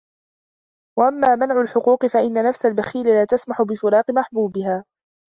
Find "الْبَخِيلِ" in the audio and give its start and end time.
2.65-3.05